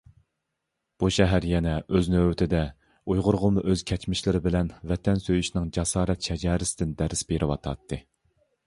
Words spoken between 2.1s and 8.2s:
نۆۋىتىدە ئۇيغۇرغىمۇ ئۆز كەچمىشلىرى بىلەن ۋەتەن سۆيۈشنىڭ جاسارەت شەجەرىسىدىن دېرىس بېرىۋاتاتتى!